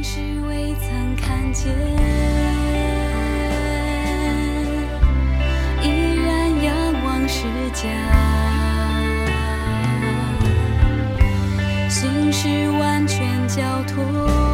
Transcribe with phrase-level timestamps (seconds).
[0.00, 1.74] 心事未曾看见，
[5.82, 6.72] 依然仰
[7.04, 7.42] 望世
[7.74, 7.82] 家，
[11.88, 14.47] 心事完全交托，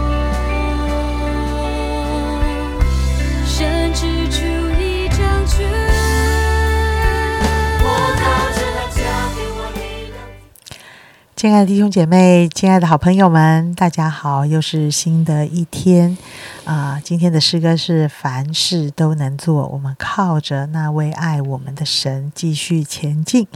[11.45, 14.47] 亲爱的弟兄姐妹，亲爱的好朋友们，大家好！
[14.47, 16.17] 又是新的一天
[16.65, 23.47] 啊、今天的诗歌是“凡事都能做”，我们靠着那位爱我们的神继续前进。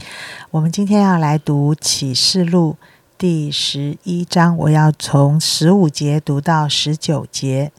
[0.51, 2.77] 我们今天要来读启示录
[3.17, 7.71] 第十一章，我要从十五节读到十九节。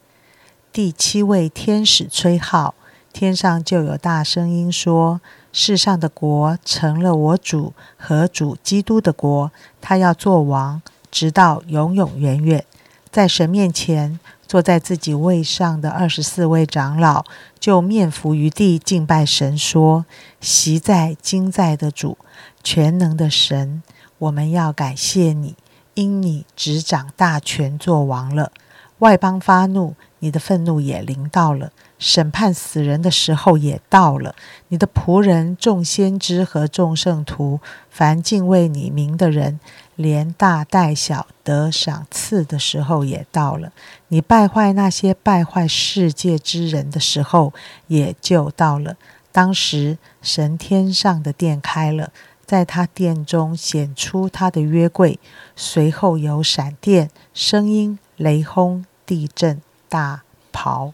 [0.73, 2.75] 第七位天使吹号，
[3.13, 5.21] 天上就有大声音说
[5.53, 9.51] ：“世上的国成了我主和主基督的国，
[9.81, 12.65] 他要做王，直到永永远远。”
[13.11, 17.25] 在神面前坐在自己位上的二十四位长老，
[17.59, 20.07] 就面伏于地敬拜神，说
[20.41, 22.17] ：“习在今在的主，
[22.63, 23.83] 全能的神，
[24.19, 25.57] 我们要感谢你，
[25.95, 28.53] 因你执掌大权做王了。
[29.01, 34.35] 外邦发怒，你的愤怒也临到了；审判死人的时候也到了。
[34.69, 39.61] 你的仆人众先知和众圣徒，凡敬畏你名的人，
[39.95, 43.71] 连大带小得赏赐的时候也到了。
[44.09, 47.53] 你败坏那些败坏世界之人的时候，
[47.87, 48.97] 也就到了。
[49.31, 52.11] 当时神天上的殿开了，
[52.45, 55.21] 在他殿中显出他的约柜，
[55.55, 60.93] 随后有闪电、声音、雷轰、地震、大雹。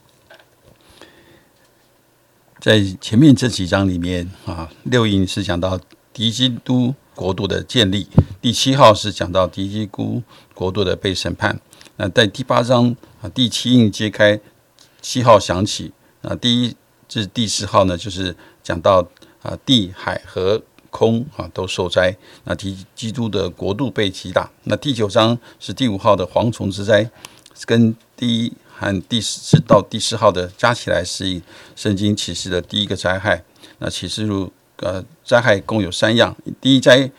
[2.60, 5.78] 在前面这几章里面啊，六印是讲到
[6.12, 8.08] 敌基督国度的建立，
[8.40, 10.22] 第七号是讲到敌基督
[10.54, 11.60] 国度的被审判。
[11.96, 14.40] 那在第八章啊，第七印揭开，
[15.02, 16.74] 七号响起啊，第一
[17.06, 19.06] 至第十号呢，就是讲到
[19.42, 24.50] 啊地海和空啊都受灾，那敌基督的国度被击打。
[24.64, 27.10] 那第九章是第五号的蝗虫之灾，
[27.66, 31.40] 跟第一和第四到第四号的加起来是
[31.74, 33.42] 圣经启示的第一个灾害。
[33.78, 37.10] 那启示录呃灾害共有三样，第一灾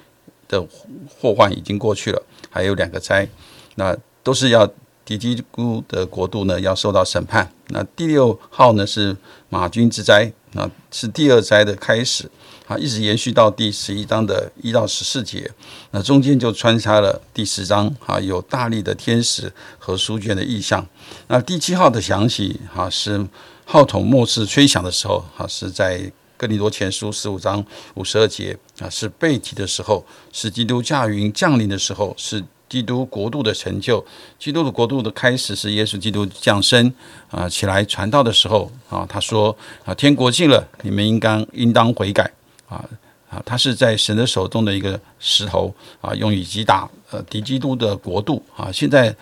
[0.48, 0.66] 的
[1.08, 3.28] 祸患已经过去了，还有两个灾，
[3.76, 4.68] 那都是要
[5.04, 7.52] 敌基督的国度呢要受到审判。
[7.70, 9.16] 那第六号呢是
[9.50, 12.30] 马军之灾，那是第二灾的开始。
[12.68, 15.50] 啊，一直延续到第十一章的一到十四节，
[15.92, 20.86] 那中间就穿插了第十章啊，有大力的天使和书卷的意象。
[21.28, 23.26] 那第七号的响起啊，是
[23.64, 34.06] 号筒末次吹响的时候啊，是在哥林多前书十五章五十二节啊，是被提的时候，是基督驾云降临的时候，是基督国度的成就，
[34.38, 36.94] 基督的国度的开始是耶稣基督降生
[37.32, 42.30] 啊起来传道的时候啊，他说啊，天国近了，你们应当应当悔改。
[42.68, 42.88] 啊
[43.30, 48.72] 啊，它是在神的手中的一个石头啊，用以击打呃敌基督的国度啊。
[48.72, 49.16] 现在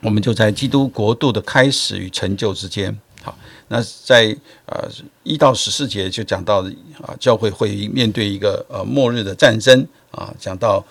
[0.00, 2.98] 我们就在基督国度的开始与成就之间。
[3.22, 4.34] 好，那在
[4.66, 4.88] 呃
[5.22, 6.62] 一到十四节就讲到
[7.02, 10.82] 啊，教会会面对一个呃末日的战争啊，讲到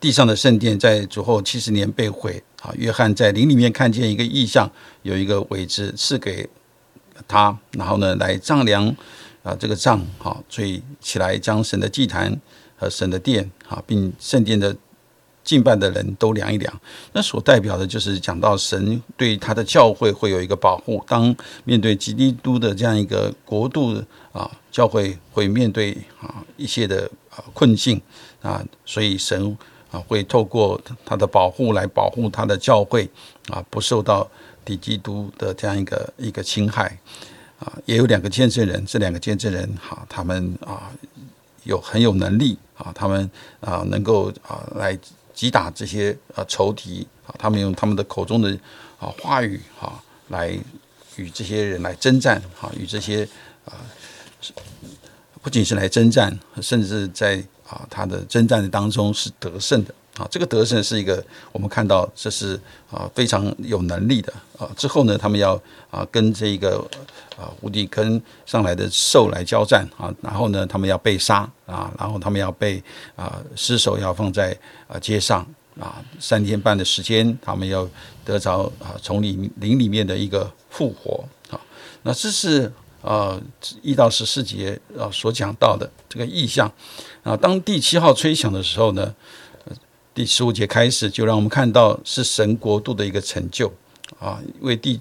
[0.00, 2.72] 地上的圣殿在主后七十年被毁啊。
[2.76, 4.70] 约翰在灵里面看见一个异象，
[5.02, 6.48] 有一个苇子赐给
[7.26, 8.94] 他，然后呢来丈量。
[9.42, 12.40] 啊，这个杖哈，所以起来将神的祭坛
[12.76, 14.72] 和神的殿啊，并圣殿的
[15.42, 16.72] 敬拜的人都量一量。
[17.12, 21.04] 那所代表的就是讲到神对他的教会会有一个保护。
[21.08, 21.34] 当
[21.64, 24.00] 面对基督的这样一个国度
[24.30, 25.90] 啊，教会会面对
[26.20, 28.00] 啊一些的啊困境
[28.42, 29.58] 啊，所以神
[29.90, 33.10] 啊会透过他的保护来保护他的教会
[33.48, 34.30] 啊，不受到
[34.64, 36.98] 敌基督的这样一个一个侵害。
[37.58, 40.90] 啊，也有两个见证人，这两个见证人哈，他们啊
[41.62, 43.30] 有很有能力啊，他们
[43.60, 44.98] 啊能够啊来
[45.32, 48.50] 击打这些啊仇敌啊，他们用他们的口中的
[48.98, 50.58] 啊话语哈来
[51.14, 53.22] 与这些人来征战哈，与这些
[53.64, 53.78] 啊
[55.40, 59.94] 不仅是来征战，甚至在啊他的征战当中是得胜的。
[60.18, 62.60] 啊，这个得胜是一个我们看到这是
[62.90, 64.68] 啊非常有能力的啊。
[64.76, 65.58] 之后呢，他们要
[65.90, 66.76] 啊跟这个
[67.34, 72.82] 啊无底坑上来的兽来交战啊，然后呢，他们要被杀啊，然后他们要被
[73.16, 74.54] 啊尸首要放在
[74.86, 75.40] 啊街上
[75.80, 77.88] 啊，三天半的时间，他们要
[78.22, 81.58] 得着啊从里林里面的一个复活啊。
[82.02, 82.70] 那这是
[83.00, 83.40] 啊
[83.80, 86.70] 一到十四节啊所讲到的这个意象
[87.22, 87.34] 啊。
[87.34, 89.14] 当第七号吹响的时候呢？
[90.14, 93.72] 第十五节开始，就让我们看到是神国度的一个成就
[94.18, 94.38] 啊。
[94.60, 95.00] 因为第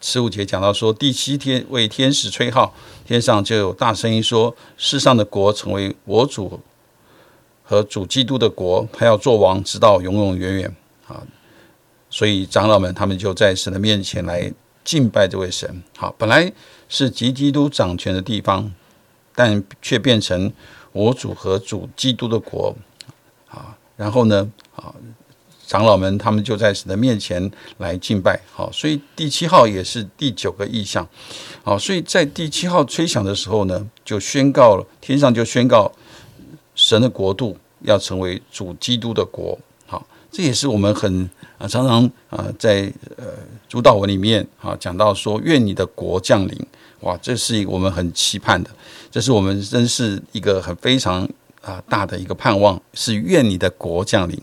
[0.00, 2.74] 十五节讲到说，第七天为天使吹号，
[3.04, 6.58] 天上就有大声音说：世上的国成为我主
[7.62, 10.76] 和主基督的国，他要做王，直到永永远远
[11.06, 11.22] 啊。
[12.08, 14.50] 所以长老们他们就在神的面前来
[14.82, 15.82] 敬拜这位神。
[15.98, 16.50] 好，本来
[16.88, 18.72] 是集基督掌权的地方，
[19.34, 20.50] 但却变成
[20.92, 22.74] 我主和主基督的国。
[23.96, 24.92] 然后呢，啊，
[25.66, 28.38] 长老们他们就在神的面前来敬拜。
[28.52, 31.08] 好，所以第七号也是第九个意象。
[31.64, 35.90] 好，所以在第七号吹响的时候呢，就宣告了天上就宣告
[36.74, 39.58] 神的国度要成为主基督的国。
[39.86, 43.24] 好，这也是我们很啊常常啊在呃
[43.66, 46.66] 主导文里面啊讲到说愿你的国降临。
[47.00, 48.70] 哇，这是我们很期盼的，
[49.10, 51.26] 这是我们真是一个很非常。
[51.66, 54.40] 啊，大的一个盼望是愿你的国降临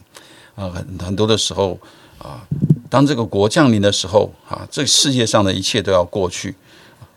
[0.55, 1.79] 啊，很很多的时候
[2.17, 2.45] 啊，
[2.89, 6.53] 当这个国降临的时候啊，这世界上的一切都要过去，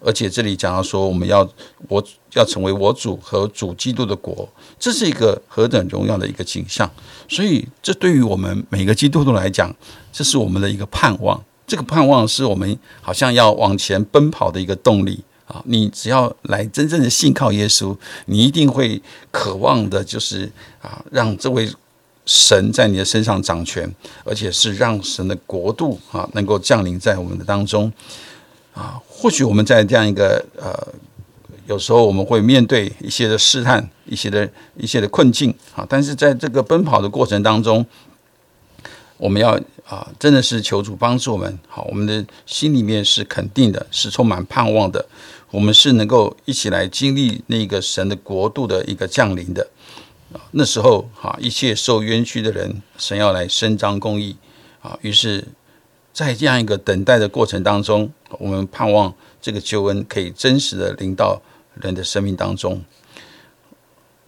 [0.01, 1.49] 而且这里讲到说，我们要
[1.89, 2.01] 我
[2.35, 4.49] 要成为我主和主基督的国，
[4.79, 6.89] 这是一个何等荣耀的一个景象。
[7.29, 9.75] 所以，这对于我们每个基督徒来讲，
[10.13, 11.43] 这是我们的一个盼望。
[11.67, 15.25] 这个盼望是我们好像要往前奔跑的一个动力。
[15.47, 17.97] 啊，你只要来真正的信靠耶稣，
[18.27, 19.01] 你一定会
[19.31, 20.51] 渴望的，就是
[20.83, 21.71] 啊，让这位
[22.25, 23.89] 神在你的身上掌权，
[24.25, 27.93] 而且是让神的国度啊能够降临在我们的当中。
[28.75, 30.69] 啊，或许我们在这样一个呃，
[31.67, 34.47] 有时候我们会面对一些的试探，一些的
[34.77, 37.87] 一些的困境啊，但是在这个奔跑的过程当中，
[39.17, 41.59] 我们要啊，真的是求主帮助我们。
[41.69, 45.07] 好，我们的心里面是肯定的，是充满盼望的。
[45.53, 49.69] 我们是能够一起来经历那个神的国度的一个降临的
[50.33, 54.37] 啊，那时候哈，一切受冤屈的人，神要来伸张公义
[54.83, 54.99] 啊。
[55.03, 55.47] 于是，
[56.13, 61.41] 在这样一个等待的过程当中，我们盼望这个救恩可以真实的临到
[61.75, 62.83] 人的生命当中。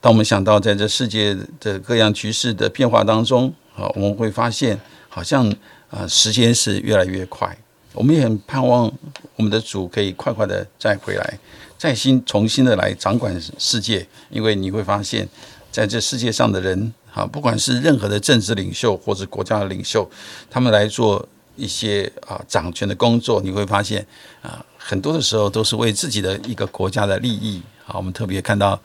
[0.00, 4.78] 当我们想到在这世界的各样局势的变化当中啊，我们会发现
[5.08, 5.52] 好像
[5.90, 7.56] 啊，时间是越来越快。
[7.94, 8.92] 我们也很盼望
[9.36, 11.38] 我们的主可以快快的再回来，
[11.76, 14.06] 再新重新的来掌管世界。
[14.30, 15.26] 因为你会发现，
[15.72, 20.08] 在这世界上的人啊，不管是任何的政治领袖或者国家的领袖，
[20.50, 21.26] 他们来做
[21.56, 24.06] 一些啊掌权的工作，你会发现
[24.42, 27.96] 啊，很多的时候都是为自己的一个国家的利益啊。
[27.96, 28.80] 我们特别看到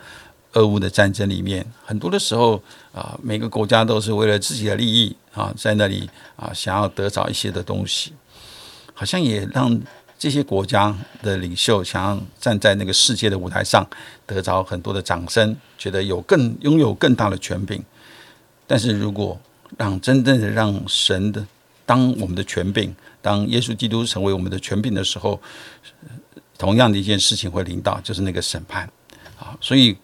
[0.53, 2.61] 俄乌的战争里面，很多的时候
[2.93, 8.13] 啊，每个国家都是为了自己的利益啊，在那里啊，想要得着一些的东西。
[8.93, 9.81] 好像也让
[10.19, 13.85] 这些国家的领袖想要站在那个世界的舞台上，
[14.25, 17.83] 得着很多的掌声，觉得有更拥有更大的权柄。
[18.67, 19.39] 但是如果
[19.77, 21.45] 让真正的让神的
[21.85, 25.41] 当我们的权柄，当耶稣基督成为我们的权柄的时候，
[26.57, 28.87] 同样的一件事情会临到，就是那个审判
[29.39, 29.57] 啊。
[29.59, 29.97] 所以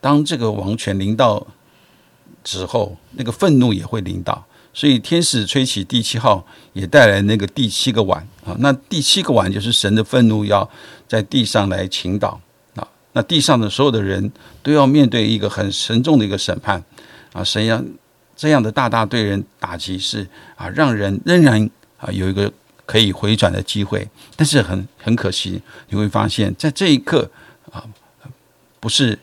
[0.00, 1.46] 当这个王权临到
[2.44, 4.44] 之后，那个愤怒也会临到。
[4.74, 8.54] 所以天使吹起第七号，也带来那个第七个碗啊。
[8.60, 10.68] 那第七个碗就是神的愤怒要
[11.08, 12.40] 在地上来倾倒
[12.76, 12.86] 啊。
[13.12, 14.30] 那地上的所有的人
[14.62, 16.80] 都要面对一个很沉重的一个审判
[17.32, 17.42] 啊。
[17.42, 17.82] 神要
[18.36, 22.52] 这样的大大对人打击是啊，让人仍然啊有一个
[22.86, 24.08] 可以回转的机会。
[24.36, 27.28] 但是很很可惜，你会发现在这一刻
[27.72, 27.82] 啊，
[28.78, 29.18] 不是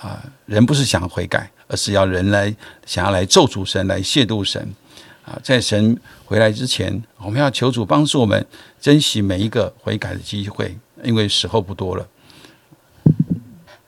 [0.00, 1.50] 啊，人不是想悔改。
[1.72, 2.52] 而是要人来
[2.84, 4.60] 想要来咒主神，来亵渎神
[5.24, 5.38] 啊！
[5.40, 8.44] 在神回来之前，我们要求主帮助我们
[8.80, 12.04] 珍惜每一个悔改的机会，因为时候不多了。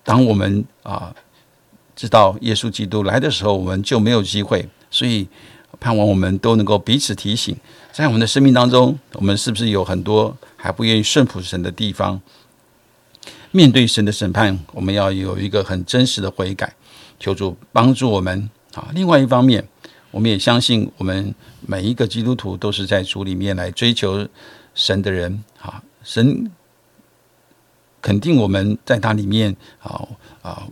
[0.04, 1.12] 当我们啊
[1.96, 4.68] 知道耶稣基督来的时候，我们就没有机会。
[4.88, 5.26] 所以
[5.80, 7.56] 盼望我们都能够彼此提醒，
[7.90, 12.20] 在我们的生命当中，我们是不是有很多还不愿意顺服神的地方？
[13.52, 16.74] 面对神的审判，我们要有一个很真实的悔改。
[17.20, 18.90] 求主帮助我们啊！
[18.94, 19.64] 另外一方面，
[20.10, 24.26] 我们也相信，我们每一个基督徒都是在主里面来追求
[24.74, 25.80] 神的人啊。
[26.02, 26.50] 神
[28.00, 30.08] 肯定我们在他里面啊
[30.42, 30.66] 啊，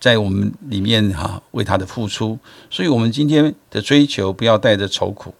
[0.00, 2.36] 在我们里面哈为他的付出，
[2.70, 5.32] 所以我们今天的追求不要带着愁苦，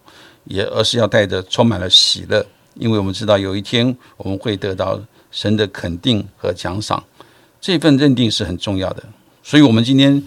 [0.45, 7.03] 也而是要带着充满了喜乐，因为我们知道有一天我们会得到神的肯定和奖赏，
[7.59, 9.03] 这份认定是很重要的。
[9.43, 10.21] 所以，我们今天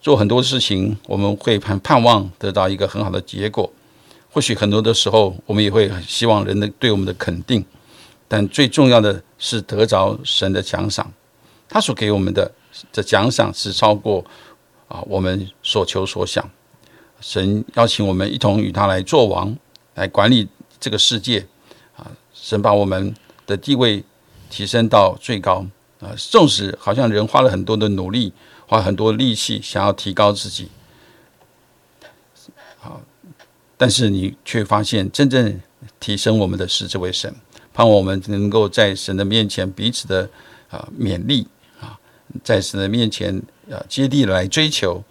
[0.00, 3.72] 做很多事情，我们会盼盼望得到一个很好的结果。
[4.30, 7.64] 或许很多的时候，我们也会希望人的对我们的肯定，
[8.28, 11.10] 但最重要的是得着神的奖赏。
[11.68, 12.52] 他所给我们的
[12.92, 14.24] 的奖赏是超过
[14.88, 16.48] 啊我们所求所想。
[17.20, 19.56] 神邀请我们一同与他来做王，
[19.94, 20.46] 来管理
[20.78, 21.46] 这个世界
[21.96, 22.06] 啊！
[22.34, 23.14] 神把我们
[23.46, 24.04] 的地位
[24.50, 25.66] 提升到最高
[26.00, 26.14] 啊！
[26.16, 28.32] 纵使好像人花了很多的努力，
[28.66, 30.68] 花很多力气想要提高自己，
[32.78, 33.00] 好，
[33.76, 35.60] 但是你却发现真正
[35.98, 37.34] 提升我们的是这位神，
[37.72, 40.28] 盼望我们能够在神的面前彼此的
[40.68, 41.46] 啊勉励
[41.80, 41.98] 啊，
[42.42, 45.02] 在神的面前啊接地来追求。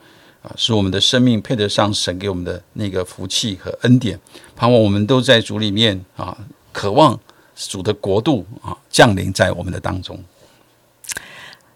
[0.45, 4.19] 啊，使我们的生命配得上神给我们的那个福气和恩典，
[4.55, 6.37] 盼望我们都在主里面啊，
[6.71, 7.19] 渴望
[7.55, 10.23] 主的国度啊降临在我们的当中。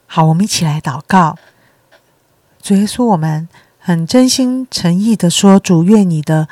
[0.05, 1.37] 好，我们一起来祷告。
[2.61, 3.47] 主耶稣，我们
[3.79, 6.47] 很真心诚意的说，主愿你的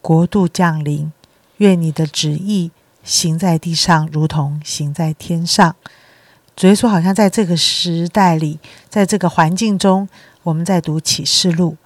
[0.00, 1.12] 国度降临，
[1.58, 2.70] 愿你的旨意
[3.04, 5.76] 行在地上，如同行在天上。
[6.56, 8.58] 主耶稣，好像在这个时代里，
[8.88, 10.08] 在这个环境中。
[10.42, 11.76] 我们在读启示录，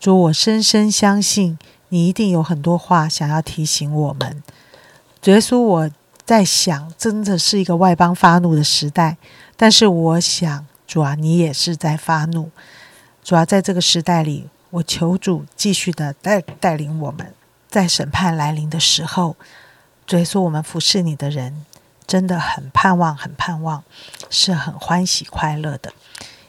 [0.00, 1.56] 主，我深深相信
[1.90, 4.42] 你一定有很多话想要提醒我们。
[5.22, 5.90] 主耶稣，我
[6.24, 9.18] 在想，真的是一个外邦发怒的时代，
[9.56, 12.50] 但是我想，主啊，你也是在发怒。
[13.22, 17.34] 主啊，在这个时代里，我求主继续的带带领我们，
[17.68, 19.36] 在审判来临的时候，
[20.06, 21.64] 主耶稣，我们服侍你的人
[22.06, 23.84] 真的很盼望，很盼望，
[24.30, 25.92] 是很欢喜快乐的，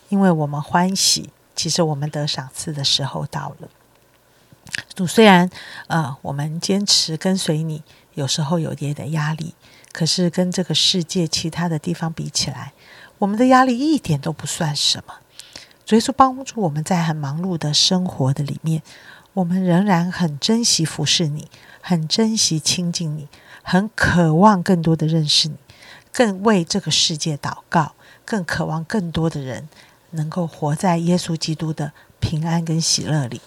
[0.10, 1.30] 因为我们欢喜。
[1.56, 3.70] 其实我们得赏赐的时候到了。
[4.94, 5.50] 主虽然
[5.88, 7.82] 呃，我们坚持跟随你，
[8.16, 9.54] 有时候有点点压力，
[9.92, 12.74] 可是跟这个世界其他的地方比起来，
[13.20, 15.14] 我们的压力一点都不算什么。
[15.86, 18.82] 主耶稣帮助我们在很忙碌的生活的里面，
[19.34, 21.48] 我们仍然很珍惜服侍你，
[21.80, 23.28] 很珍惜亲近你，
[23.62, 25.56] 很渴望更多的认识你，
[26.12, 27.94] 更为这个世界祷告，
[28.26, 29.70] 更渴望更多的人。
[30.12, 31.92] 能够活在耶稣基督的
[32.22, 33.42] 平安跟喜乐里，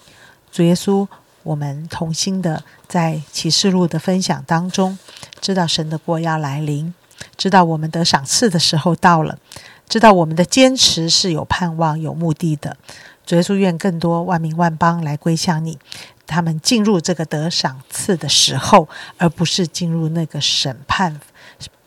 [0.51, 1.07] 主耶稣，
[1.49, 4.99] 我们同心的在启示录的分享当中，
[5.41, 6.93] 知道神的国要来临，
[7.37, 9.39] 知道我们得赏赐的时候到了，
[9.87, 12.77] 知道我们的坚持是有盼望、有目的的。
[13.25, 15.79] 主耶稣，愿更多万民万邦来归向你，
[16.27, 18.87] 他们进入这个得赏赐的时候，
[19.17, 21.19] 而不是进入那个审判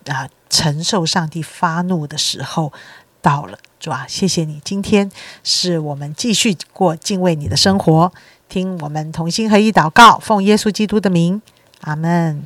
[0.07, 2.73] 啊，承受上帝发怒的时候
[3.21, 3.57] 到了。
[3.79, 4.61] 主啊，谢谢你！
[4.65, 5.11] 今天
[5.43, 8.13] 是我们继续过敬畏你的生活，
[8.53, 11.41] 听我们同心合一祷告，奉耶稣基督的名，
[11.81, 12.43] 阿门。